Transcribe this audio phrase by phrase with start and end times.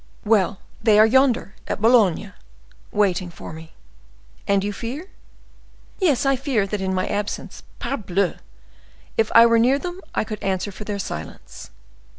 [0.25, 2.33] "Well; they are yonder, at Boulogne,
[2.91, 3.73] waiting for me."
[4.47, 5.11] "And you fear—"
[5.99, 8.39] "Yes, I fear that in my absence—Parbleu!
[9.15, 11.69] If I were near them, I could answer for their silence."